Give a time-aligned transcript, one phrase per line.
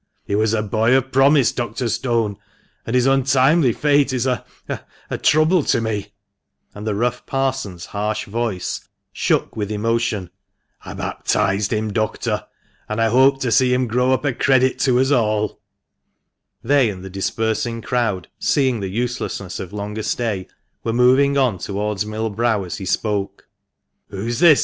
[0.25, 1.87] He was a boy of promise, Dr.
[1.87, 2.37] Stone,
[2.87, 4.43] and his untimely fate is a—
[5.11, 6.07] a— trouble to me;"
[6.73, 10.31] and the rough Parson's harsh voice shook with emotion."
[10.83, 12.47] I baptised him, Doctor,
[12.89, 15.61] and I hoped to see him grow up a credit to us all."
[16.63, 20.47] They, and the dispersing crowd, seeing the uselessness of longer stay,
[20.83, 23.47] were moving on towards Mill Brow as he spoke."
[24.09, 24.59] Who's this